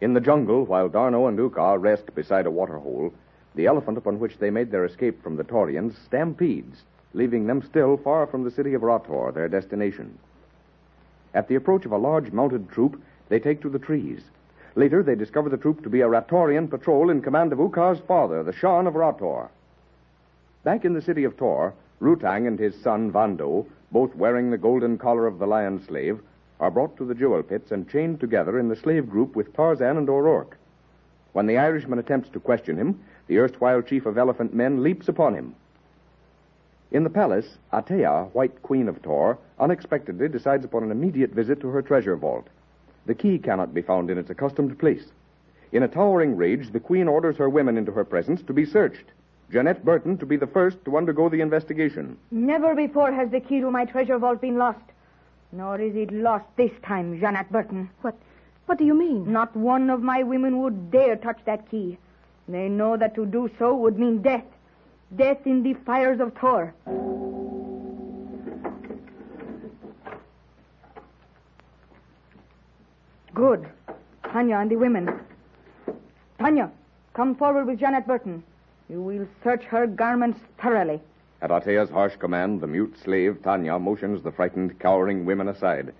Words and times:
In 0.00 0.12
the 0.12 0.20
jungle, 0.20 0.64
while 0.64 0.88
D'Arnot 0.88 1.30
and 1.30 1.38
Uka 1.38 1.78
rest 1.78 2.14
beside 2.14 2.44
a 2.46 2.50
waterhole, 2.50 3.12
the 3.54 3.66
elephant 3.66 3.96
upon 3.96 4.20
which 4.20 4.38
they 4.38 4.50
made 4.50 4.70
their 4.70 4.84
escape 4.84 5.22
from 5.22 5.36
the 5.36 5.44
Taurians 5.44 5.96
stampedes, 5.96 6.82
leaving 7.14 7.46
them 7.46 7.62
still 7.62 7.96
far 7.96 8.26
from 8.26 8.44
the 8.44 8.50
city 8.50 8.74
of 8.74 8.82
Rator, 8.82 9.32
their 9.32 9.48
destination. 9.48 10.18
At 11.32 11.48
the 11.48 11.54
approach 11.54 11.86
of 11.86 11.92
a 11.92 11.98
large 11.98 12.30
mounted 12.30 12.70
troop, 12.70 13.00
they 13.30 13.40
take 13.40 13.62
to 13.62 13.70
the 13.70 13.78
trees. 13.78 14.22
Later, 14.74 15.02
they 15.02 15.14
discover 15.14 15.48
the 15.48 15.56
troop 15.56 15.82
to 15.82 15.88
be 15.88 16.02
a 16.02 16.08
Ratorian 16.08 16.68
patrol 16.68 17.08
in 17.08 17.22
command 17.22 17.54
of 17.54 17.58
Uka's 17.58 18.00
father, 18.00 18.42
the 18.42 18.52
Shan 18.52 18.86
of 18.86 18.94
Rator. 18.94 19.48
Back 20.62 20.84
in 20.84 20.92
the 20.92 21.00
city 21.00 21.24
of 21.24 21.38
Tohr, 21.38 21.72
Rutang 22.00 22.46
and 22.46 22.58
his 22.58 22.78
son 22.82 23.10
Vando, 23.10 23.64
both 23.90 24.14
wearing 24.14 24.50
the 24.50 24.58
golden 24.58 24.98
collar 24.98 25.26
of 25.26 25.38
the 25.38 25.46
lion 25.46 25.82
slave, 25.86 26.20
are 26.60 26.70
brought 26.70 26.96
to 26.96 27.04
the 27.04 27.14
jewel 27.14 27.42
pits 27.42 27.70
and 27.70 27.88
chained 27.88 28.20
together 28.20 28.58
in 28.58 28.68
the 28.68 28.76
slave 28.76 29.08
group 29.08 29.36
with 29.36 29.54
Tarzan 29.54 29.96
and 29.96 30.08
O'Rourke. 30.08 30.56
When 31.32 31.46
the 31.46 31.58
Irishman 31.58 31.98
attempts 31.98 32.30
to 32.30 32.40
question 32.40 32.76
him, 32.78 33.00
the 33.26 33.38
erstwhile 33.38 33.82
chief 33.82 34.06
of 34.06 34.16
elephant 34.16 34.54
men 34.54 34.82
leaps 34.82 35.08
upon 35.08 35.34
him. 35.34 35.54
In 36.90 37.04
the 37.04 37.10
palace, 37.10 37.58
Atea, 37.72 38.32
White 38.32 38.62
Queen 38.62 38.88
of 38.88 39.02
Tohr, 39.02 39.38
unexpectedly 39.58 40.28
decides 40.28 40.64
upon 40.64 40.82
an 40.82 40.90
immediate 40.90 41.32
visit 41.32 41.60
to 41.60 41.68
her 41.68 41.82
treasure 41.82 42.16
vault. 42.16 42.46
The 43.06 43.14
key 43.14 43.38
cannot 43.38 43.74
be 43.74 43.82
found 43.82 44.08
in 44.08 44.18
its 44.18 44.30
accustomed 44.30 44.78
place. 44.78 45.06
In 45.72 45.82
a 45.82 45.88
towering 45.88 46.36
rage, 46.36 46.72
the 46.72 46.80
Queen 46.80 47.08
orders 47.08 47.36
her 47.36 47.50
women 47.50 47.76
into 47.76 47.92
her 47.92 48.04
presence 48.04 48.40
to 48.42 48.52
be 48.52 48.64
searched. 48.64 49.04
Jeanette 49.50 49.84
Burton 49.84 50.16
to 50.18 50.26
be 50.26 50.36
the 50.36 50.46
first 50.46 50.82
to 50.84 50.96
undergo 50.96 51.28
the 51.28 51.40
investigation. 51.40 52.16
Never 52.30 52.74
before 52.74 53.12
has 53.12 53.30
the 53.30 53.40
key 53.40 53.60
to 53.60 53.70
my 53.70 53.84
treasure 53.84 54.18
vault 54.18 54.40
been 54.40 54.56
lost. 54.56 54.80
Nor 55.52 55.80
is 55.80 55.94
it 55.96 56.12
lost 56.12 56.44
this 56.56 56.72
time, 56.82 57.18
Jeanette 57.20 57.50
Burton. 57.50 57.90
What 58.02 58.16
what 58.66 58.78
do 58.78 58.84
you 58.84 58.94
mean? 58.94 59.32
Not 59.32 59.54
one 59.56 59.90
of 59.90 60.02
my 60.02 60.22
women 60.24 60.60
would 60.60 60.90
dare 60.90 61.16
touch 61.16 61.38
that 61.44 61.70
key. 61.70 61.98
They 62.48 62.68
know 62.68 62.96
that 62.96 63.14
to 63.14 63.24
do 63.24 63.48
so 63.58 63.74
would 63.76 63.98
mean 63.98 64.22
death. 64.22 64.44
Death 65.14 65.46
in 65.46 65.62
the 65.62 65.74
fires 65.74 66.20
of 66.20 66.34
Tohr. 66.34 66.74
Good. 73.34 73.68
Tanya 74.24 74.56
and 74.56 74.70
the 74.70 74.76
women. 74.76 75.20
Tanya, 76.38 76.70
come 77.14 77.34
forward 77.36 77.66
with 77.66 77.78
Jeanette 77.78 78.06
Burton. 78.06 78.42
You 78.88 79.00
will 79.00 79.28
search 79.44 79.62
her 79.64 79.86
garments 79.86 80.40
thoroughly. 80.58 81.00
At 81.42 81.50
Atea's 81.50 81.90
harsh 81.90 82.16
command, 82.16 82.60
the 82.60 82.66
mute 82.66 82.96
slave, 82.98 83.42
Tanya, 83.42 83.78
motions 83.78 84.22
the 84.22 84.32
frightened, 84.32 84.78
cowering 84.78 85.26
women 85.26 85.48
aside. 85.48 85.92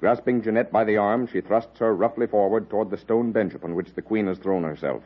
Grasping 0.00 0.42
Jeanette 0.42 0.72
by 0.72 0.82
the 0.82 0.96
arm, 0.96 1.28
she 1.28 1.40
thrusts 1.40 1.78
her 1.78 1.94
roughly 1.94 2.26
forward 2.26 2.68
toward 2.68 2.90
the 2.90 2.96
stone 2.96 3.30
bench 3.30 3.54
upon 3.54 3.76
which 3.76 3.94
the 3.94 4.02
queen 4.02 4.26
has 4.26 4.38
thrown 4.38 4.64
herself. 4.64 5.02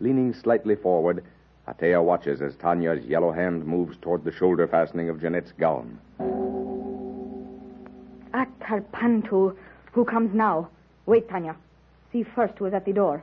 Leaning 0.00 0.32
slightly 0.32 0.74
forward, 0.74 1.22
Atea 1.68 2.02
watches 2.02 2.40
as 2.40 2.56
Tanya's 2.56 3.04
yellow 3.04 3.30
hand 3.30 3.66
moves 3.66 3.98
toward 3.98 4.24
the 4.24 4.32
shoulder 4.32 4.66
fastening 4.66 5.10
of 5.10 5.20
Jeanette's 5.20 5.52
gown. 5.52 5.98
Atarpantu, 8.32 9.54
who 9.92 10.04
comes 10.06 10.34
now? 10.34 10.70
Wait, 11.04 11.28
Tanya. 11.28 11.54
See 12.12 12.22
first 12.22 12.56
who 12.58 12.64
is 12.64 12.72
at 12.72 12.86
the 12.86 12.92
door. 12.92 13.22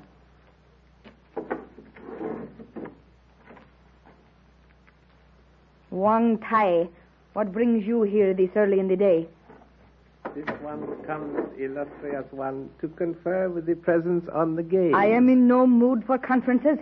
Wang 5.97 6.37
Tai, 6.37 6.87
what 7.33 7.51
brings 7.51 7.87
you 7.87 8.03
here 8.03 8.31
this 8.33 8.51
early 8.55 8.79
in 8.79 8.87
the 8.87 8.95
day? 8.95 9.27
This 10.35 10.45
one 10.61 10.85
comes, 11.03 11.35
illustrious 11.57 12.25
one, 12.29 12.69
to 12.81 12.87
confer 12.89 13.49
with 13.49 13.65
the 13.65 13.75
presence 13.75 14.29
on 14.31 14.55
the 14.55 14.61
game. 14.61 14.93
I 14.93 15.07
am 15.07 15.27
in 15.27 15.47
no 15.47 15.65
mood 15.65 16.03
for 16.05 16.19
conferences. 16.19 16.77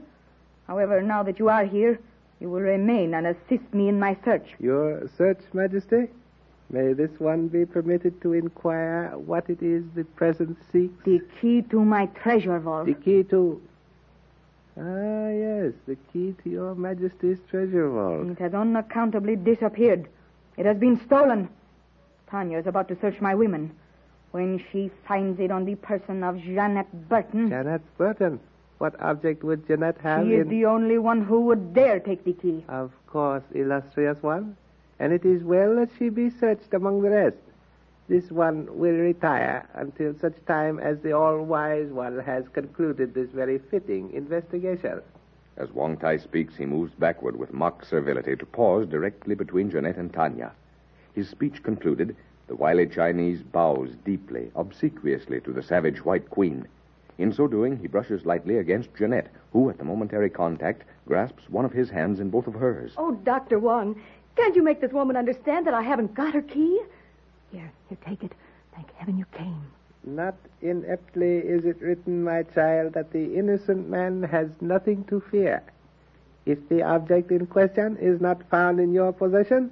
However, 0.68 1.02
now 1.02 1.24
that 1.24 1.40
you 1.40 1.48
are 1.48 1.64
here, 1.64 1.98
you 2.42 2.50
will 2.50 2.60
remain 2.60 3.14
and 3.14 3.28
assist 3.28 3.74
me 3.74 3.88
in 3.88 3.98
my 3.98 4.18
search. 4.26 4.50
Your 4.60 5.10
search, 5.18 5.40
Majesty? 5.54 6.10
May 6.70 6.92
this 6.92 7.18
one 7.18 7.48
be 7.48 7.66
permitted 7.66 8.22
to 8.22 8.34
inquire 8.34 9.14
what 9.16 9.50
it 9.50 9.62
is 9.62 9.86
the 9.96 10.04
presence 10.04 10.58
seeks? 10.74 11.06
The 11.06 11.22
key 11.40 11.62
to 11.70 11.86
my 11.86 12.08
treasure 12.08 12.60
vault. 12.60 12.88
The 12.88 12.96
key 12.96 13.24
to. 13.30 13.62
The 15.88 15.98
key 16.12 16.36
to 16.44 16.50
your 16.50 16.76
Majesty's 16.76 17.38
treasure 17.50 17.90
vault. 17.90 18.28
It 18.28 18.40
has 18.40 18.54
unaccountably 18.54 19.36
disappeared. 19.36 20.08
It 20.58 20.66
has 20.66 20.78
been 20.78 21.00
stolen. 21.06 21.50
Tanya 22.30 22.58
is 22.58 22.68
about 22.68 22.88
to 22.88 23.00
search 23.00 23.22
my 23.22 23.36
women. 23.36 23.72
When 24.32 24.64
she 24.72 24.92
finds 25.08 25.40
it 25.40 25.52
on 25.52 25.66
the 25.66 25.76
person 25.76 26.24
of 26.24 26.42
Jeanette 26.42 27.10
Burton. 27.10 27.50
Jeanette 27.50 27.98
Burton? 27.98 28.40
What 28.78 29.00
object 29.02 29.44
would 29.44 29.68
Jeanette 29.68 29.98
have 30.02 30.26
She 30.26 30.34
is 30.34 30.42
in... 30.42 30.50
the 30.50 30.66
only 30.66 30.98
one 30.98 31.24
who 31.24 31.42
would 31.42 31.74
dare 31.74 32.00
take 32.00 32.24
the 32.26 32.34
key. 32.34 32.66
Of 32.68 32.92
course, 33.08 33.44
illustrious 33.54 34.22
one. 34.22 34.58
And 35.00 35.14
it 35.14 35.26
is 35.26 35.44
well 35.44 35.76
that 35.76 35.90
she 35.98 36.10
be 36.10 36.30
searched 36.30 36.74
among 36.74 37.02
the 37.02 37.10
rest. 37.10 37.38
This 38.08 38.30
one 38.30 38.68
will 38.78 38.94
retire 38.94 39.68
until 39.74 40.14
such 40.20 40.36
time 40.46 40.80
as 40.80 41.00
the 41.00 41.14
all-wise 41.14 41.90
one 41.90 42.20
has 42.20 42.48
concluded 42.50 43.14
this 43.14 43.30
very 43.32 43.58
fitting 43.58 44.12
investigation. 44.14 45.02
As 45.58 45.72
Wang 45.74 45.96
Tai 45.98 46.18
speaks, 46.18 46.56
he 46.56 46.66
moves 46.66 46.94
backward 46.94 47.38
with 47.38 47.54
mock 47.54 47.86
servility 47.86 48.36
to 48.36 48.46
pause 48.46 48.86
directly 48.88 49.36
between 49.36 49.72
Jeanette 49.72 49.98
and 49.98 50.12
Tanya. 50.12 50.52
His 51.14 51.30
speech 51.30 51.64
concluded, 51.64 52.16
the 52.48 52.56
wily 52.56 52.88
Chinese 52.88 53.42
bows 53.42 53.92
deeply, 54.04 54.52
obsequiously 54.56 55.40
to 55.42 55.54
the 55.54 55.64
savage 55.64 56.04
White 56.04 56.30
Queen. 56.30 56.68
In 57.18 57.32
so 57.32 57.48
doing, 57.48 57.78
he 57.78 57.88
brushes 57.88 58.26
lightly 58.26 58.58
against 58.58 58.94
Jeanette, 58.96 59.30
who, 59.54 59.70
at 59.70 59.78
the 59.78 59.86
momentary 59.86 60.30
contact, 60.30 60.84
grasps 61.08 61.50
one 61.50 61.64
of 61.64 61.72
his 61.72 61.90
hands 61.90 62.20
in 62.20 62.30
both 62.30 62.48
of 62.48 62.56
hers. 62.56 62.92
Oh, 62.98 63.14
Dr. 63.14 63.58
Wong, 63.58 64.00
can't 64.36 64.56
you 64.56 64.64
make 64.64 64.82
this 64.82 64.92
woman 64.92 65.16
understand 65.16 65.66
that 65.66 65.74
I 65.74 65.82
haven't 65.82 66.14
got 66.14 66.34
her 66.34 66.42
key? 66.42 66.82
Here, 67.52 67.72
here, 67.88 67.98
take 68.06 68.24
it. 68.24 68.34
Thank 68.74 68.92
heaven 68.98 69.18
you 69.18 69.26
came. 69.32 69.72
Not 70.06 70.36
ineptly 70.62 71.38
is 71.38 71.66
it 71.66 71.82
written, 71.82 72.24
my 72.24 72.44
child, 72.44 72.94
that 72.94 73.12
the 73.12 73.36
innocent 73.36 73.90
man 73.90 74.22
has 74.24 74.50
nothing 74.62 75.04
to 75.06 75.20
fear. 75.32 75.64
If 76.46 76.70
the 76.70 76.84
object 76.84 77.32
in 77.32 77.48
question 77.48 77.98
is 77.98 78.22
not 78.22 78.48
found 78.50 78.80
in 78.80 78.94
your 78.94 79.12
possession, 79.12 79.72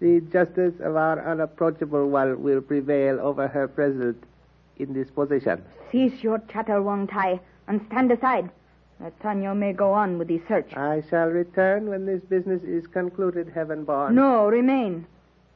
the 0.00 0.20
justice 0.20 0.74
of 0.80 0.96
our 0.96 1.18
unapproachable 1.26 2.08
one 2.08 2.42
will 2.42 2.60
prevail 2.60 3.18
over 3.20 3.48
her 3.48 3.68
present 3.68 4.22
indisposition. 4.78 5.62
Cease 5.90 6.22
your 6.22 6.38
chatter, 6.50 6.82
Wang 6.82 7.06
Tai, 7.06 7.40
and 7.66 7.80
stand 7.86 8.12
aside. 8.12 8.50
That 9.00 9.18
Tanya 9.20 9.54
may 9.54 9.72
go 9.72 9.92
on 9.92 10.18
with 10.18 10.28
the 10.28 10.42
search. 10.46 10.76
I 10.76 11.02
shall 11.08 11.28
return 11.28 11.88
when 11.88 12.04
this 12.04 12.20
business 12.22 12.62
is 12.62 12.86
concluded, 12.86 13.48
heaven 13.54 13.84
born. 13.84 14.14
No, 14.14 14.46
remain. 14.46 15.06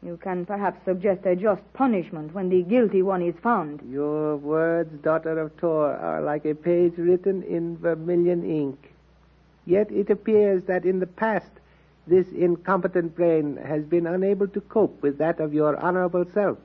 You 0.04 0.18
can 0.18 0.44
perhaps 0.44 0.84
suggest 0.84 1.24
a 1.24 1.34
just 1.34 1.62
punishment 1.72 2.34
when 2.34 2.50
the 2.50 2.62
guilty 2.62 3.00
one 3.00 3.22
is 3.22 3.34
found. 3.42 3.80
Your 3.88 4.36
words, 4.36 4.92
daughter 5.02 5.38
of 5.38 5.56
Tohr, 5.56 5.96
are 5.96 6.20
like 6.20 6.44
a 6.44 6.54
page 6.54 6.92
written 6.98 7.42
in 7.42 7.78
vermilion 7.78 8.44
ink. 8.44 8.92
Yet 9.64 9.90
it 9.90 10.10
appears 10.10 10.64
that 10.64 10.84
in 10.84 11.00
the 11.00 11.06
past, 11.06 11.50
this 12.06 12.28
incompetent 12.32 13.16
brain 13.16 13.56
has 13.56 13.82
been 13.84 14.06
unable 14.06 14.46
to 14.48 14.60
cope 14.60 15.00
with 15.00 15.16
that 15.18 15.40
of 15.40 15.54
your 15.54 15.74
honorable 15.78 16.26
self 16.34 16.58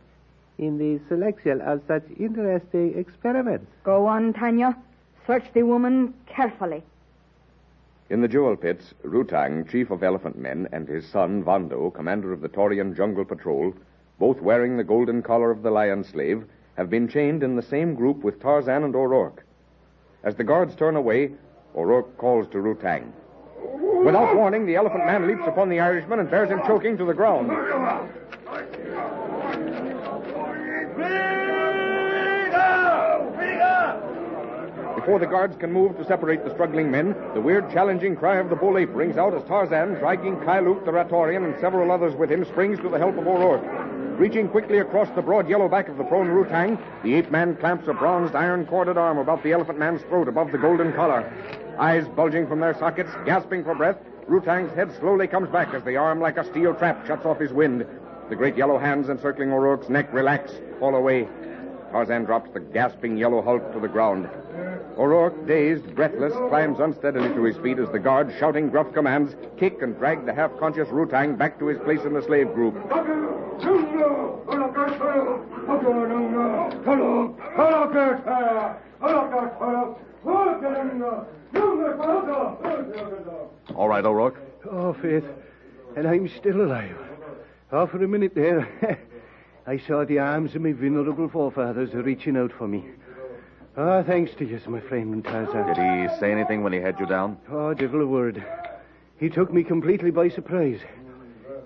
in 0.58 0.78
the 0.78 1.00
selection 1.08 1.62
of 1.62 1.82
such 1.88 2.04
interesting 2.20 2.98
experiments. 2.98 3.72
Go 3.86 4.06
on, 4.06 4.34
Tanya. 4.34 4.78
Search 5.26 5.46
the 5.54 5.64
woman 5.64 6.14
carefully. 6.26 6.84
In 8.10 8.22
the 8.22 8.28
jewel 8.28 8.56
pits, 8.56 8.96
Rutang, 9.04 9.70
chief 9.70 9.92
of 9.92 10.02
elephant 10.02 10.36
men, 10.36 10.68
and 10.72 10.88
his 10.88 11.08
son, 11.08 11.44
Vando, 11.44 11.94
commander 11.94 12.34
of 12.34 12.42
the 12.42 12.50
Taurian 12.50 12.96
jungle 12.96 13.24
patrol, 13.24 13.72
both 14.18 14.42
wearing 14.42 14.78
the 14.78 14.84
golden 14.84 15.22
collar 15.22 15.52
of 15.52 15.62
the 15.62 15.70
lion 15.70 16.04
slave, 16.04 16.44
have 16.76 16.90
been 16.90 17.08
chained 17.08 17.44
in 17.44 17.56
the 17.56 17.62
same 17.62 17.94
group 17.94 18.24
with 18.24 18.42
Tarzan 18.42 18.84
and 18.84 18.96
O'Rourke. 18.96 19.44
As 20.24 20.36
the 20.36 20.44
guards 20.44 20.76
turn 20.76 20.96
away, 20.96 21.34
O'Rourke 21.76 22.18
calls 22.18 22.48
to 22.48 22.58
Rutang. 22.58 23.14
Without 24.04 24.36
warning, 24.36 24.66
the 24.66 24.76
elephant 24.76 25.06
man 25.06 25.28
leaps 25.28 25.46
upon 25.46 25.70
the 25.70 25.80
Irishman 25.80 26.18
and 26.18 26.32
bears 26.32 26.50
him 26.50 26.62
choking 26.66 26.98
to 26.98 27.06
the 27.06 27.14
ground. 27.14 27.52
Before 35.10 35.20
the 35.20 35.26
guards 35.26 35.56
can 35.58 35.74
move 35.74 35.98
to 35.98 36.06
separate 36.06 36.44
the 36.44 36.52
struggling 36.52 36.92
men, 36.92 37.16
the 37.34 37.42
weird, 37.42 37.72
challenging 37.72 38.16
cry 38.16 38.36
of 38.36 38.52
the 38.52 38.56
bull 38.56 38.78
ape 38.78 38.94
rings 38.94 39.18
out 39.18 39.34
as 39.34 39.44
Tarzan, 39.46 39.96
dragging 39.96 40.36
Kailuk 40.36 40.86
the 40.86 40.92
Ratorian 40.92 41.46
and 41.46 41.60
several 41.60 41.92
others 41.92 42.14
with 42.14 42.32
him, 42.32 42.46
springs 42.46 42.78
to 42.82 42.90
the 42.90 43.00
help 43.00 43.18
of 43.18 43.26
O'Rourke. 43.26 43.64
Reaching 44.20 44.48
quickly 44.48 44.78
across 44.78 45.10
the 45.16 45.24
broad 45.24 45.50
yellow 45.50 45.68
back 45.68 45.90
of 45.90 45.98
the 45.98 46.04
prone 46.04 46.28
Rutang, 46.28 46.80
the 47.02 47.16
ape 47.16 47.32
man 47.32 47.56
clamps 47.56 47.88
a 47.88 47.94
bronzed 47.94 48.36
iron 48.36 48.68
corded 48.68 49.00
arm 49.00 49.18
about 49.18 49.42
the 49.42 49.52
elephant 49.52 49.80
man's 49.80 50.04
throat 50.04 50.28
above 50.28 50.52
the 50.52 50.60
golden 50.60 50.94
collar. 50.94 51.26
Eyes 51.80 52.08
bulging 52.10 52.46
from 52.46 52.60
their 52.60 52.78
sockets, 52.78 53.10
gasping 53.26 53.64
for 53.64 53.74
breath, 53.74 53.98
Rutang's 54.28 54.76
head 54.76 54.96
slowly 55.00 55.26
comes 55.26 55.50
back 55.50 55.74
as 55.74 55.84
the 55.86 55.98
arm, 55.98 56.22
like 56.22 56.38
a 56.38 56.46
steel 56.46 56.76
trap, 56.76 57.08
shuts 57.08 57.26
off 57.26 57.40
his 57.40 57.52
wind. 57.52 57.84
The 58.30 58.36
great 58.36 58.56
yellow 58.56 58.78
hands 58.78 59.10
encircling 59.10 59.52
O'Rourke's 59.52 59.90
neck 59.90 60.14
relax, 60.14 60.52
fall 60.80 60.94
away. 60.94 61.28
Tarzan 61.92 62.26
drops 62.26 62.52
the 62.54 62.60
gasping 62.60 63.18
yellow 63.18 63.42
hulk 63.42 63.74
to 63.74 63.80
the 63.80 63.88
ground. 63.88 64.30
O'Rourke, 64.98 65.48
dazed, 65.48 65.96
breathless, 65.96 66.34
climbs 66.50 66.80
unsteadily 66.80 67.30
to 67.30 67.44
his 67.44 67.58
feet 67.58 67.80
as 67.80 67.90
the 67.90 68.00
guards, 68.00 68.34
shouting 68.38 68.70
gruff 68.70 68.94
commands, 68.94 69.36
kick 69.58 69.82
and 69.82 69.98
drag 69.98 70.26
the 70.26 70.34
half 70.34 70.52
conscious 70.60 70.88
Rutang 70.90 71.38
back 71.38 71.58
to 71.60 71.68
his 71.68 71.80
place 71.80 72.02
in 72.04 72.14
the 72.14 72.22
slave 72.22 72.54
group. 72.54 72.76
All 83.76 83.88
right, 83.88 84.06
O'Rourke. 84.06 84.38
Oh, 84.70 84.94
Faith. 84.94 85.24
And 85.96 86.08
I'm 86.08 86.28
still 86.28 86.62
alive. 86.62 86.98
Oh, 87.72 87.88
for 87.88 88.04
a 88.04 88.08
minute 88.08 88.36
there, 88.36 88.68
I 89.70 89.78
saw 89.78 90.04
the 90.04 90.18
arms 90.18 90.56
of 90.56 90.64
my 90.64 90.72
venerable 90.72 91.30
forefathers 91.30 91.94
reaching 91.94 92.36
out 92.36 92.52
for 92.52 92.68
me. 92.68 92.86
Ah, 93.78 94.02
thanks 94.02 94.32
to 94.40 94.44
you, 94.44 94.60
my 94.66 94.80
friend 94.80 95.24
Tarzan. 95.24 95.68
Did 95.68 95.78
he 95.78 96.20
say 96.20 96.32
anything 96.32 96.64
when 96.64 96.74
he 96.74 96.80
had 96.80 97.00
you 97.00 97.06
down? 97.06 97.38
Oh, 97.52 97.76
devil 97.76 98.02
a 98.02 98.08
word. 98.08 98.44
He 99.20 99.30
took 99.30 99.54
me 99.54 99.64
completely 99.64 100.10
by 100.10 100.30
surprise. 100.30 100.80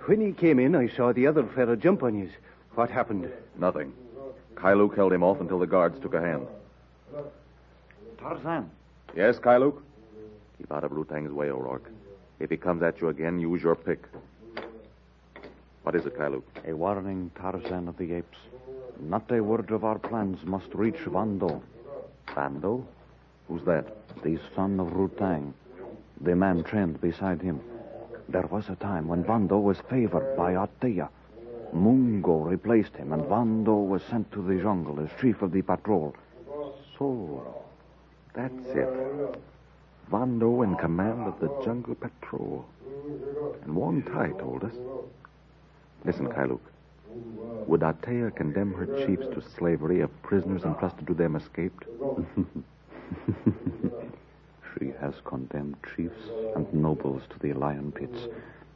When 0.04 0.20
he 0.20 0.34
came 0.34 0.60
in, 0.60 0.76
I 0.76 0.90
saw 0.90 1.14
the 1.14 1.28
other 1.28 1.46
fellow 1.56 1.78
jump 1.78 2.04
on 2.04 2.20
you. 2.20 2.30
What 2.76 2.90
happened? 2.90 3.32
Nothing. 3.58 3.94
Kailuk 4.56 4.98
held 4.98 5.14
him 5.14 5.24
off 5.24 5.40
until 5.40 5.60
the 5.60 5.66
guards 5.66 5.98
took 6.02 6.14
a 6.14 6.20
hand. 6.20 6.46
Tarzan. 8.18 8.70
Yes, 9.16 9.40
Kailuk? 9.40 9.82
Keep 10.58 10.74
out 10.74 10.84
of 10.84 10.92
Rutang's 10.92 11.32
way, 11.32 11.50
O'Rourke. 11.50 11.90
If 12.42 12.50
he 12.50 12.58
comes 12.58 12.84
at 12.84 13.00
you 13.00 13.08
again, 13.08 13.40
use 13.40 13.64
your 13.64 13.76
pick. 13.76 14.04
What 15.84 15.96
is 15.96 16.06
it, 16.06 16.18
Kailuk? 16.18 16.44
A 16.66 16.74
warning, 16.74 17.30
Tarzan 17.36 17.90
of 17.90 17.98
the 17.98 18.14
Apes. 18.14 18.38
Not 19.02 19.30
a 19.32 19.44
word 19.44 19.70
of 19.72 19.84
our 19.84 20.00
plans 20.00 20.40
must 20.46 20.74
reach 20.74 20.96
Vando. 21.06 21.62
Vando? 22.28 22.86
Who's 23.50 23.64
that? 23.66 23.86
The 24.24 24.40
son 24.56 24.80
of 24.80 24.94
Rutang. 24.94 25.54
The 26.22 26.38
man 26.38 26.64
trained 26.64 27.02
beside 27.02 27.42
him. 27.42 27.60
There 28.30 28.48
was 28.48 28.70
a 28.70 28.76
time 28.76 29.10
when 29.10 29.26
Vando 29.26 29.62
was 29.62 29.78
favored 29.90 30.38
by 30.38 30.54
Atea. 30.54 31.10
Mungo 31.74 32.38
replaced 32.38 32.96
him, 32.96 33.12
and 33.12 33.24
Vando 33.24 33.86
was 33.86 34.04
sent 34.04 34.32
to 34.32 34.42
the 34.42 34.62
jungle 34.62 35.02
as 35.02 35.10
chief 35.20 35.42
of 35.42 35.52
the 35.52 35.64
patrol. 35.64 36.16
So, 36.98 37.66
that's 38.34 38.68
it. 38.68 38.88
Vando 40.10 40.64
in 40.64 40.76
command 40.78 41.28
of 41.28 41.40
the 41.42 41.50
jungle 41.66 41.96
patrol. 41.96 42.64
And 43.64 43.76
Wong 43.76 44.02
Tai 44.04 44.30
told 44.40 44.64
us. 44.64 44.74
Listen, 46.06 46.28
Kailuk. 46.28 46.60
Would 47.68 47.82
Atea 47.82 48.36
condemn 48.36 48.74
her 48.74 49.06
chiefs 49.06 49.26
to 49.34 49.42
slavery 49.42 50.02
if 50.02 50.10
prisoners 50.22 50.64
entrusted 50.64 51.08
to 51.08 51.14
them 51.14 51.36
escaped? 51.36 51.86
she 54.78 54.92
has 55.00 55.14
condemned 55.24 55.78
chiefs 55.96 56.30
and 56.56 56.72
nobles 56.74 57.24
to 57.30 57.40
the 57.40 57.54
lion 57.54 57.92
pits 57.92 58.28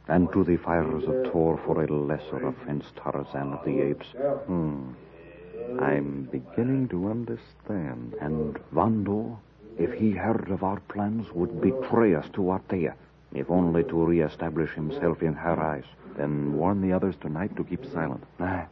and 0.08 0.32
to 0.32 0.42
the 0.42 0.56
fires 0.56 1.04
of 1.04 1.22
Tohr 1.30 1.60
for 1.66 1.82
a 1.82 1.86
lesser 1.86 2.46
offense, 2.46 2.86
Tarzan 2.96 3.52
of 3.52 3.64
the 3.64 3.82
Apes. 3.82 4.06
Hmm. 4.46 4.92
I'm 5.78 6.28
beginning 6.32 6.88
to 6.88 7.10
understand. 7.10 8.14
And 8.20 8.58
Vando, 8.74 9.36
if 9.78 9.92
he 9.92 10.12
heard 10.12 10.50
of 10.50 10.62
our 10.62 10.80
plans, 10.80 11.30
would 11.34 11.60
betray 11.60 12.14
us 12.14 12.26
to 12.32 12.40
Atea, 12.40 12.94
if 13.34 13.50
only 13.50 13.84
to 13.84 14.04
reestablish 14.04 14.70
himself 14.72 15.22
in 15.22 15.34
her 15.34 15.58
eyes. 15.60 15.84
Then 16.16 16.54
warn 16.54 16.80
the 16.80 16.92
others 16.92 17.14
tonight 17.20 17.54
to 17.56 17.64
keep 17.64 17.84
silent. 17.92 18.24
Ah. 18.40 18.66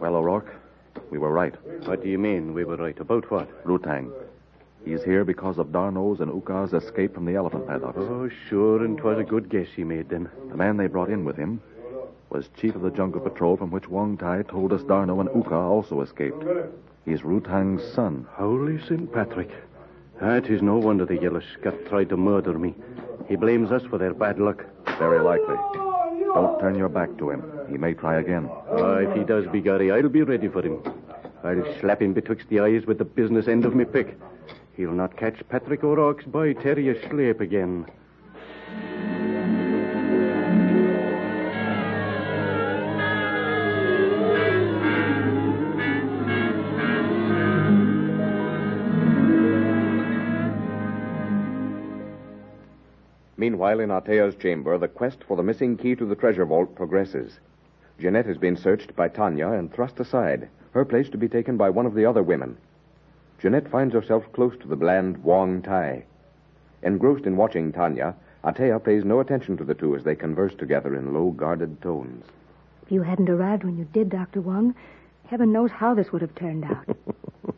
Well, 0.00 0.16
O'Rourke, 0.16 0.54
we 1.10 1.18
were 1.18 1.32
right. 1.32 1.54
What 1.86 2.02
do 2.02 2.08
you 2.08 2.18
mean, 2.18 2.52
we 2.54 2.64
were 2.64 2.76
right? 2.76 2.98
About 2.98 3.30
what? 3.30 3.64
Rutang. 3.64 4.10
He's 4.84 5.02
here 5.02 5.24
because 5.24 5.56
of 5.58 5.72
D'Arnot's 5.72 6.20
and 6.20 6.30
Uka's 6.30 6.74
escape 6.74 7.14
from 7.14 7.24
the 7.24 7.36
elephant 7.36 7.66
paddocks. 7.66 7.96
Oh, 7.98 8.28
sure, 8.48 8.84
and 8.84 8.98
'twas 8.98 9.18
a 9.18 9.24
good 9.24 9.48
guess 9.48 9.68
he 9.74 9.82
made 9.84 10.10
then. 10.10 10.28
The 10.50 10.56
man 10.56 10.76
they 10.76 10.88
brought 10.88 11.08
in 11.08 11.24
with 11.24 11.36
him 11.36 11.62
was 12.28 12.48
chief 12.60 12.74
of 12.74 12.82
the 12.82 12.90
jungle 12.90 13.20
patrol 13.20 13.56
from 13.56 13.70
which 13.70 13.88
Wong 13.88 14.16
Tai 14.18 14.42
told 14.42 14.72
us 14.72 14.82
D'Arnot 14.82 15.20
and 15.20 15.36
Uka 15.36 15.54
also 15.54 16.00
escaped. 16.02 16.44
He's 17.06 17.22
Rutang's 17.22 17.82
son. 17.94 18.26
Holy 18.32 18.78
St. 18.82 19.10
Patrick. 19.12 19.50
Ah, 20.20 20.36
it 20.36 20.46
is 20.46 20.62
no 20.62 20.78
wonder 20.78 21.04
the 21.04 21.16
yellow 21.16 21.42
scut 21.54 21.86
tried 21.86 22.08
to 22.08 22.16
murder 22.16 22.58
me. 22.58 22.74
He 23.28 23.36
blames 23.36 23.72
us 23.72 23.82
for 23.84 23.98
their 23.98 24.14
bad 24.14 24.38
luck. 24.38 24.64
Very 24.98 25.20
likely. 25.20 25.56
Don't 26.34 26.58
turn 26.60 26.76
your 26.76 26.88
back 26.88 27.16
to 27.18 27.30
him. 27.30 27.42
He 27.68 27.76
may 27.78 27.94
try 27.94 28.20
again. 28.20 28.48
Ah, 28.70 28.96
if 28.96 29.16
he 29.16 29.24
does, 29.24 29.44
Bigari, 29.46 29.92
I'll 29.92 30.08
be 30.08 30.22
ready 30.22 30.48
for 30.48 30.62
him. 30.62 30.80
I'll 31.42 31.80
slap 31.80 32.00
him 32.00 32.12
betwixt 32.12 32.48
the 32.48 32.60
eyes 32.60 32.86
with 32.86 32.98
the 32.98 33.04
business 33.04 33.48
end 33.48 33.64
of 33.64 33.74
me 33.74 33.84
pick. 33.84 34.18
He'll 34.76 34.92
not 34.92 35.16
catch 35.16 35.46
Patrick 35.48 35.84
O'Rourke's 35.84 36.24
boy 36.24 36.54
Terry 36.54 36.88
asleep 36.88 37.40
again. 37.40 37.86
Meanwhile, 53.44 53.80
in 53.80 53.90
Atea's 53.90 54.36
chamber, 54.36 54.78
the 54.78 54.88
quest 54.88 55.22
for 55.22 55.36
the 55.36 55.42
missing 55.42 55.76
key 55.76 55.94
to 55.96 56.06
the 56.06 56.14
treasure 56.14 56.46
vault 56.46 56.74
progresses. 56.74 57.40
Jeanette 58.00 58.24
has 58.24 58.38
been 58.38 58.56
searched 58.56 58.96
by 58.96 59.08
Tanya 59.08 59.48
and 59.48 59.70
thrust 59.70 60.00
aside, 60.00 60.48
her 60.72 60.82
place 60.82 61.10
to 61.10 61.18
be 61.18 61.28
taken 61.28 61.58
by 61.58 61.68
one 61.68 61.84
of 61.84 61.92
the 61.92 62.06
other 62.06 62.22
women. 62.22 62.56
Jeanette 63.38 63.68
finds 63.68 63.92
herself 63.92 64.32
close 64.32 64.56
to 64.56 64.66
the 64.66 64.76
bland 64.76 65.22
Wong 65.22 65.60
Tai. 65.60 66.04
Engrossed 66.82 67.26
in 67.26 67.36
watching 67.36 67.70
Tanya, 67.70 68.14
Atea 68.42 68.82
pays 68.82 69.04
no 69.04 69.20
attention 69.20 69.58
to 69.58 69.64
the 69.64 69.74
two 69.74 69.94
as 69.94 70.04
they 70.04 70.16
converse 70.16 70.54
together 70.54 70.94
in 70.94 71.12
low, 71.12 71.30
guarded 71.30 71.82
tones. 71.82 72.24
If 72.86 72.92
you 72.92 73.02
hadn't 73.02 73.28
arrived 73.28 73.62
when 73.62 73.76
you 73.76 73.84
did, 73.92 74.08
Dr. 74.08 74.40
Wong, 74.40 74.74
heaven 75.26 75.52
knows 75.52 75.70
how 75.70 75.92
this 75.92 76.12
would 76.12 76.22
have 76.22 76.34
turned 76.34 76.64
out. 76.64 76.96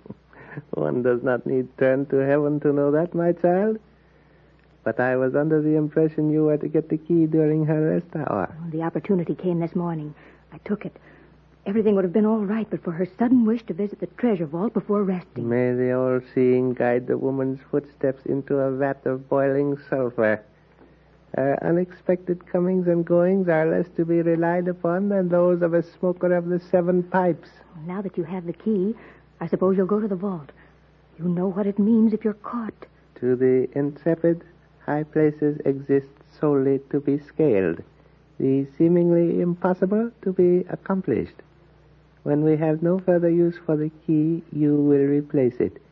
One 0.71 1.05
does 1.05 1.23
not 1.23 1.47
need 1.47 1.69
turn 1.79 2.07
to 2.07 2.17
heaven 2.17 2.59
to 2.59 2.73
know 2.73 2.91
that, 2.91 3.15
my 3.15 3.31
child. 3.31 3.79
But 4.87 5.01
I 5.01 5.17
was 5.17 5.35
under 5.35 5.61
the 5.61 5.75
impression 5.75 6.31
you 6.31 6.45
were 6.45 6.59
to 6.59 6.69
get 6.69 6.89
the 6.89 6.97
key 6.97 7.27
during 7.27 7.65
her 7.65 7.91
rest 7.91 8.07
hour. 8.15 8.57
Oh, 8.57 8.71
the 8.71 8.83
opportunity 8.83 9.35
came 9.35 9.59
this 9.59 9.75
morning. 9.75 10.15
I 10.53 10.59
took 10.59 10.87
it. 10.87 10.97
Everything 11.67 11.97
would 11.97 12.05
have 12.05 12.13
been 12.13 12.25
all 12.25 12.45
right 12.45 12.71
but 12.71 12.85
for 12.85 12.93
her 12.93 13.09
sudden 13.19 13.45
wish 13.45 13.65
to 13.65 13.75
visit 13.75 13.99
the 13.99 14.07
treasure 14.07 14.47
vault 14.47 14.75
before 14.75 15.03
resting. 15.03 15.49
May 15.49 15.73
the 15.73 15.91
all-seeing 15.91 16.75
guide 16.75 17.09
the 17.09 17.19
woman's 17.19 17.59
footsteps 17.69 18.25
into 18.27 18.59
a 18.59 18.71
vat 18.77 19.05
of 19.07 19.29
boiling 19.29 19.77
sulfur. 19.91 20.41
Her 21.35 21.59
unexpected 21.65 22.47
comings 22.47 22.87
and 22.87 23.05
goings 23.05 23.49
are 23.49 23.67
less 23.67 23.89
to 23.97 24.05
be 24.05 24.23
relied 24.23 24.69
upon 24.69 25.09
than 25.09 25.31
those 25.31 25.63
of 25.63 25.75
a 25.75 25.83
smoker 25.83 26.33
of 26.33 26.47
the 26.47 26.61
seven 26.61 27.03
pipes. 27.03 27.49
Now 27.89 28.03
that 28.03 28.17
you 28.17 28.23
have 28.23 28.47
the 28.47 28.53
key, 28.53 28.95
I 29.41 29.49
suppose 29.49 29.77
you'll 29.77 29.87
go 29.87 29.99
to 29.99 30.07
the 30.07 30.15
vault. 30.15 30.53
You 31.19 31.25
know 31.25 31.49
what 31.49 31.67
it 31.67 31.81
means 31.81 32.13
if 32.13 32.23
you're 32.23 32.35
caught. 32.35 32.87
To 33.17 33.35
the 33.35 33.69
intrepid, 33.77 34.45
high 34.87 35.03
places 35.03 35.59
exist 35.65 36.09
solely 36.41 36.81
to 36.91 37.01
be 37.01 37.19
scaled, 37.19 37.83
the 38.39 38.67
seemingly 38.79 39.41
impossible 39.41 40.11
to 40.23 40.33
be 40.33 40.65
accomplished. 40.71 41.35
When 42.23 42.43
we 42.43 42.57
have 42.57 42.83
no 42.83 42.99
further 42.99 43.31
use 43.31 43.57
for 43.67 43.77
the 43.77 43.91
key, 44.07 44.43
you 44.53 44.77
will 44.77 45.07
replace 45.07 45.57
it. 45.61 45.83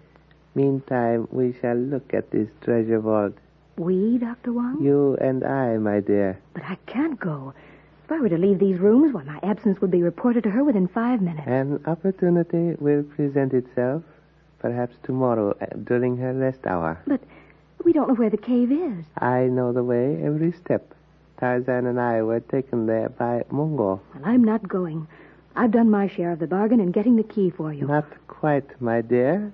Meantime, 0.54 1.28
we 1.30 1.54
shall 1.60 1.76
look 1.76 2.14
at 2.14 2.30
this 2.30 2.48
treasure 2.60 3.00
vault. 3.00 3.34
We, 3.76 4.18
Dr. 4.18 4.52
Wong? 4.52 4.82
You 4.82 5.16
and 5.20 5.42
I, 5.44 5.78
my 5.78 6.00
dear. 6.00 6.38
But 6.52 6.64
I 6.64 6.76
can't 6.86 7.18
go. 7.18 7.52
If 8.04 8.12
I 8.12 8.20
were 8.20 8.28
to 8.28 8.38
leave 8.38 8.58
these 8.60 8.78
rooms, 8.78 9.14
why, 9.14 9.24
my 9.24 9.40
absence 9.42 9.80
would 9.80 9.90
be 9.90 10.02
reported 10.02 10.44
to 10.44 10.50
her 10.50 10.62
within 10.62 10.86
five 10.86 11.20
minutes. 11.20 11.48
An 11.48 11.80
opportunity 11.86 12.76
will 12.78 13.02
present 13.02 13.52
itself, 13.52 14.04
perhaps 14.60 14.94
tomorrow, 15.02 15.56
uh, 15.60 15.66
during 15.82 16.16
her 16.18 16.34
rest 16.34 16.66
hour. 16.66 17.00
But 17.06 17.20
we 17.84 17.92
don't 17.92 18.08
know 18.08 18.14
where 18.14 18.30
the 18.30 18.36
cave 18.36 18.72
is. 18.72 19.04
I 19.18 19.42
know 19.42 19.72
the 19.72 19.84
way 19.84 20.22
every 20.22 20.52
step. 20.52 20.94
Tarzan 21.38 21.86
and 21.86 22.00
I 22.00 22.22
were 22.22 22.40
taken 22.40 22.86
there 22.86 23.10
by 23.10 23.44
Mungo. 23.50 24.00
Well, 24.14 24.24
I'm 24.24 24.42
not 24.42 24.66
going. 24.66 25.06
I've 25.56 25.70
done 25.70 25.90
my 25.90 26.08
share 26.08 26.32
of 26.32 26.38
the 26.38 26.46
bargain 26.46 26.80
in 26.80 26.90
getting 26.92 27.16
the 27.16 27.22
key 27.22 27.50
for 27.50 27.72
you. 27.72 27.86
Not 27.86 28.06
quite, 28.26 28.80
my 28.80 29.02
dear. 29.02 29.52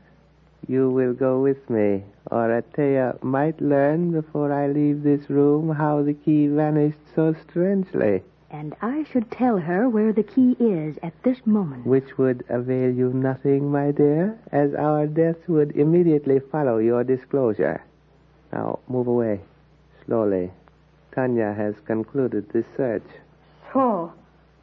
You 0.69 0.91
will 0.91 1.15
go 1.15 1.41
with 1.41 1.69
me, 1.69 2.05
or 2.31 2.63
Atea 2.63 3.23
might 3.23 3.61
learn 3.61 4.13
before 4.13 4.53
I 4.53 4.69
leave 4.69 5.03
this 5.03 5.29
room 5.29 5.75
how 5.75 6.03
the 6.03 6.15
key 6.15 6.47
vanished 6.47 6.99
so 7.15 7.35
strangely. 7.49 8.23
And 8.51 8.75
I 8.83 9.05
should 9.05 9.31
tell 9.31 9.59
her 9.59 9.89
where 9.89 10.13
the 10.13 10.23
key 10.23 10.57
is 10.59 10.99
at 11.03 11.15
this 11.23 11.39
moment. 11.47 11.87
Which 11.87 12.19
would 12.19 12.45
avail 12.49 12.91
you 12.91 13.13
nothing, 13.13 13.71
my 13.71 13.91
dear, 13.91 14.39
as 14.53 14.75
our 14.75 15.07
deaths 15.07 15.49
would 15.49 15.77
immediately 15.77 16.41
follow 16.41 16.79
your 16.79 17.05
disclosure. 17.05 17.83
Now, 18.53 18.81
move 18.89 19.07
away. 19.07 19.41
Slowly. 20.05 20.51
Tanya 21.13 21.53
has 21.53 21.75
concluded 21.87 22.49
this 22.51 22.65
search. 22.77 23.07
So, 23.73 24.13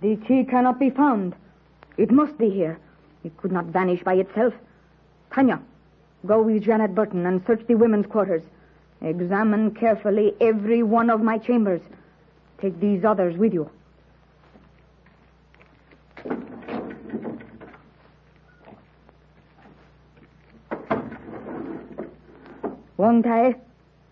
the 0.01 0.15
key 0.17 0.43
cannot 0.43 0.79
be 0.79 0.89
found. 0.89 1.35
It 1.97 2.11
must 2.11 2.37
be 2.37 2.49
here. 2.49 2.79
It 3.23 3.35
could 3.37 3.51
not 3.51 3.65
vanish 3.65 4.03
by 4.03 4.15
itself. 4.15 4.53
Tanya, 5.31 5.61
go 6.25 6.41
with 6.41 6.63
Jeanette 6.63 6.95
Burton 6.95 7.25
and 7.25 7.45
search 7.45 7.65
the 7.67 7.75
women's 7.75 8.05
quarters. 8.05 8.43
Examine 9.01 9.71
carefully 9.71 10.33
every 10.41 10.83
one 10.83 11.09
of 11.09 11.21
my 11.21 11.37
chambers. 11.37 11.81
Take 12.59 12.79
these 12.79 13.03
others 13.05 13.37
with 13.37 13.53
you. 13.53 13.69
Wong 22.97 23.21
Tai, 23.21 23.55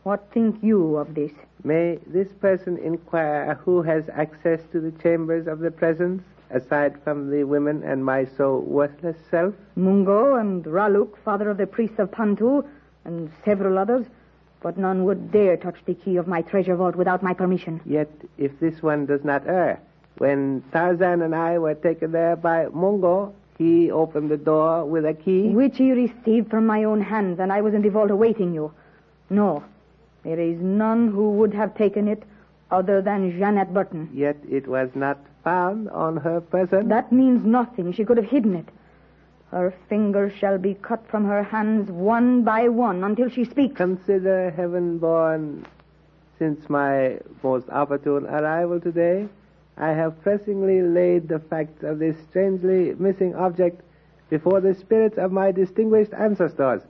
what 0.05 0.31
think 0.31 0.55
you 0.61 0.97
of 0.97 1.15
this? 1.15 1.31
May 1.63 1.97
this 2.05 2.31
person 2.39 2.77
inquire 2.77 3.55
who 3.65 3.81
has 3.81 4.03
access 4.13 4.59
to 4.71 4.79
the 4.79 4.91
chambers 5.01 5.47
of 5.47 5.57
the 5.59 5.71
presence, 5.71 6.21
aside 6.51 7.01
from 7.03 7.31
the 7.31 7.43
women 7.43 7.81
and 7.81 8.05
my 8.05 8.25
so 8.37 8.59
worthless 8.59 9.17
self? 9.31 9.55
Mungo 9.75 10.35
and 10.35 10.63
Raluk, 10.63 11.17
father 11.25 11.49
of 11.49 11.57
the 11.57 11.65
priests 11.65 11.97
of 11.97 12.11
Pantu, 12.11 12.63
and 13.03 13.31
several 13.43 13.79
others, 13.79 14.05
but 14.61 14.77
none 14.77 15.05
would 15.05 15.31
dare 15.31 15.57
touch 15.57 15.77
the 15.87 15.95
key 15.95 16.17
of 16.17 16.27
my 16.27 16.43
treasure 16.43 16.75
vault 16.75 16.95
without 16.95 17.23
my 17.23 17.33
permission. 17.33 17.81
Yet, 17.83 18.11
if 18.37 18.59
this 18.59 18.83
one 18.83 19.07
does 19.07 19.23
not 19.23 19.47
err, 19.47 19.81
when 20.19 20.63
Tarzan 20.71 21.23
and 21.23 21.33
I 21.33 21.57
were 21.57 21.73
taken 21.73 22.11
there 22.11 22.35
by 22.35 22.67
Mungo, 22.67 23.33
he 23.57 23.89
opened 23.89 24.29
the 24.29 24.37
door 24.37 24.85
with 24.85 25.03
a 25.03 25.15
key. 25.15 25.49
Which 25.49 25.77
he 25.77 25.93
received 25.93 26.51
from 26.51 26.67
my 26.67 26.83
own 26.83 27.01
hands, 27.01 27.39
and 27.39 27.51
I 27.51 27.61
was 27.61 27.73
in 27.73 27.81
the 27.81 27.89
vault 27.89 28.11
awaiting 28.11 28.53
you. 28.53 28.71
No, 29.31 29.63
there 30.25 30.39
is 30.39 30.59
none 30.59 31.09
who 31.09 31.29
would 31.33 31.53
have 31.53 31.75
taken 31.75 32.07
it 32.07 32.23
other 32.71 32.99
than 32.99 33.37
Jeanette 33.37 33.73
Burton. 33.73 34.09
Yet 34.11 34.37
it 34.49 34.67
was 34.67 34.89
not 34.95 35.19
found 35.43 35.87
on 35.89 36.17
her 36.17 36.41
person. 36.41 36.87
That 36.89 37.11
means 37.11 37.45
nothing. 37.45 37.93
She 37.93 38.03
could 38.03 38.17
have 38.17 38.25
hidden 38.25 38.55
it. 38.55 38.67
Her 39.51 39.71
fingers 39.87 40.33
shall 40.33 40.57
be 40.57 40.73
cut 40.73 41.07
from 41.07 41.25
her 41.25 41.43
hands 41.43 41.91
one 41.91 42.41
by 42.43 42.69
one 42.69 43.03
until 43.03 43.29
she 43.29 43.45
speaks. 43.45 43.77
Consider, 43.77 44.49
heaven 44.49 44.97
born, 44.97 45.67
since 46.39 46.67
my 46.69 47.19
most 47.43 47.69
opportune 47.69 48.25
arrival 48.25 48.79
today, 48.79 49.27
I 49.77 49.89
have 49.89 50.19
pressingly 50.23 50.81
laid 50.81 51.29
the 51.29 51.39
facts 51.39 51.83
of 51.83 51.99
this 51.99 52.17
strangely 52.29 52.95
missing 52.95 53.35
object 53.35 53.81
before 54.31 54.59
the 54.59 54.73
spirits 54.73 55.19
of 55.19 55.31
my 55.31 55.51
distinguished 55.51 56.13
ancestors 56.13 56.81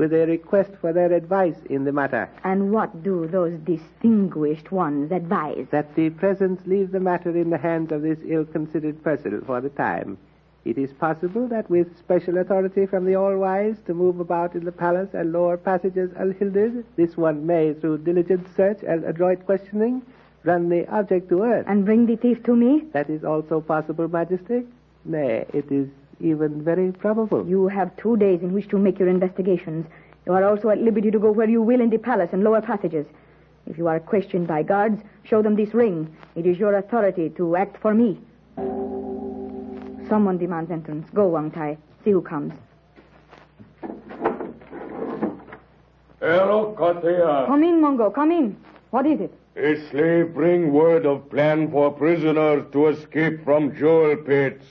with 0.00 0.14
a 0.14 0.26
request 0.26 0.70
for 0.80 0.94
their 0.94 1.12
advice 1.12 1.58
in 1.68 1.84
the 1.84 1.92
matter. 1.92 2.26
And 2.42 2.72
what 2.72 3.02
do 3.02 3.28
those 3.30 3.52
distinguished 3.64 4.72
ones 4.72 5.12
advise? 5.12 5.66
That 5.72 5.94
the 5.94 6.08
presence 6.08 6.62
leave 6.64 6.90
the 6.90 7.00
matter 7.00 7.36
in 7.36 7.50
the 7.50 7.58
hands 7.58 7.92
of 7.92 8.00
this 8.00 8.18
ill 8.26 8.46
considered 8.46 9.04
person 9.04 9.42
for 9.46 9.60
the 9.60 9.68
time. 9.68 10.16
It 10.64 10.78
is 10.78 10.90
possible 10.94 11.46
that 11.48 11.68
with 11.68 11.98
special 11.98 12.38
authority 12.38 12.86
from 12.86 13.04
the 13.04 13.16
All-Wise 13.16 13.76
to 13.86 13.92
move 13.92 14.20
about 14.20 14.54
in 14.54 14.64
the 14.64 14.72
palace 14.72 15.10
and 15.12 15.32
lower 15.32 15.58
passages 15.58 16.10
unhindered, 16.16 16.82
this 16.96 17.18
one 17.18 17.46
may, 17.46 17.74
through 17.74 17.98
diligent 17.98 18.46
search 18.56 18.82
and 18.82 19.04
adroit 19.04 19.44
questioning, 19.44 20.00
run 20.44 20.70
the 20.70 20.88
object 20.88 21.28
to 21.28 21.42
earth. 21.42 21.66
And 21.68 21.84
bring 21.84 22.06
the 22.06 22.16
thief 22.16 22.42
to 22.44 22.56
me? 22.56 22.84
That 22.94 23.10
is 23.10 23.22
also 23.22 23.60
possible, 23.60 24.08
Majesty. 24.08 24.62
Nay, 25.04 25.44
it 25.52 25.70
is 25.70 25.88
even 26.20 26.62
very 26.62 26.92
probable. 26.92 27.46
You 27.46 27.68
have 27.68 27.96
two 27.96 28.16
days 28.16 28.42
in 28.42 28.52
which 28.52 28.68
to 28.68 28.78
make 28.78 28.98
your 28.98 29.08
investigations. 29.08 29.86
You 30.26 30.32
are 30.34 30.44
also 30.44 30.70
at 30.70 30.78
liberty 30.78 31.10
to 31.10 31.18
go 31.18 31.30
where 31.30 31.48
you 31.48 31.62
will 31.62 31.80
in 31.80 31.90
the 31.90 31.98
palace 31.98 32.30
and 32.32 32.44
lower 32.44 32.60
passages. 32.60 33.06
If 33.66 33.78
you 33.78 33.86
are 33.88 34.00
questioned 34.00 34.46
by 34.46 34.62
guards, 34.62 35.02
show 35.24 35.42
them 35.42 35.56
this 35.56 35.74
ring. 35.74 36.14
It 36.34 36.46
is 36.46 36.58
your 36.58 36.76
authority 36.76 37.30
to 37.30 37.56
act 37.56 37.76
for 37.80 37.94
me. 37.94 38.18
Someone 40.08 40.38
demands 40.38 40.70
entrance. 40.70 41.08
Go, 41.14 41.28
Wang 41.28 41.50
Tai. 41.50 41.78
See 42.04 42.10
who 42.10 42.20
comes. 42.20 42.52
Hello, 46.20 46.74
Katia. 46.76 47.44
Come 47.46 47.62
in, 47.62 47.80
Mungo. 47.80 48.10
Come 48.10 48.32
in. 48.32 48.56
What 48.90 49.06
is 49.06 49.20
it? 49.20 49.32
A 49.56 49.76
slave 49.90 50.34
bring 50.34 50.72
word 50.72 51.06
of 51.06 51.30
plan 51.30 51.70
for 51.70 51.90
prisoners 51.92 52.64
to 52.72 52.88
escape 52.88 53.44
from 53.44 53.74
jewel 53.76 54.16
pits. 54.16 54.64